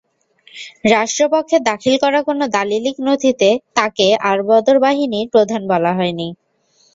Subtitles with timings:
[0.93, 6.27] রাষ্ট্রপক্ষের দাখিল করা কোনো দালিলিক নথিতে তাঁকে আলবদর বাহিনীর প্রধান বলা হয়নি।